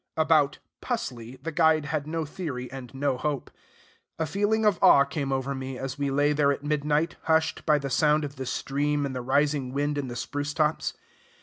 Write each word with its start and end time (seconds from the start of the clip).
About 0.17 0.57
"pusley" 0.81 1.35
the 1.43 1.51
guide 1.51 1.85
had 1.85 2.07
no 2.07 2.25
theory 2.25 2.71
and 2.71 2.91
no 2.95 3.17
hope. 3.19 3.51
A 4.17 4.25
feeling 4.25 4.65
of 4.65 4.79
awe 4.81 5.03
came 5.03 5.31
over 5.31 5.53
me, 5.53 5.77
as 5.77 5.99
we 5.99 6.09
lay 6.09 6.33
there 6.33 6.51
at 6.51 6.63
midnight, 6.63 7.17
hushed 7.25 7.67
by 7.67 7.77
the 7.77 7.91
sound 7.91 8.23
of 8.25 8.35
the 8.37 8.47
stream 8.47 9.05
and 9.05 9.15
the 9.15 9.21
rising 9.21 9.71
wind 9.73 9.99
in 9.99 10.07
the 10.07 10.15
spruce 10.15 10.55
tops. 10.55 10.95